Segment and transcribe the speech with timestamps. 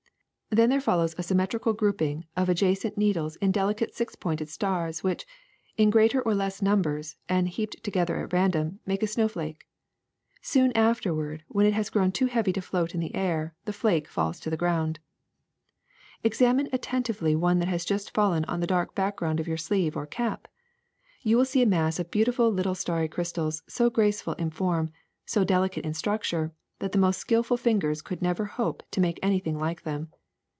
[0.53, 5.01] Then there follows a sym metrical grouping of adjacent needles in delicate six pointed stars
[5.01, 5.25] which,
[5.77, 9.61] in greater or less numbers and heaped together at random, make a sno\s^ake.
[10.41, 14.09] Soon afterward, when it has grown too heavy to float in the air, the flake
[14.09, 14.99] falls to the ground.
[15.89, 19.95] ^^ Examine attentively one that has just fallen on the dark background of your sleeve
[19.95, 20.49] or cap.
[21.21, 24.91] You will see a mass of beautiful little starry crystals so graceful in form,
[25.25, 29.39] so delicate in structure, that the most skilful fingers could never hope to make any
[29.39, 30.09] thing like them.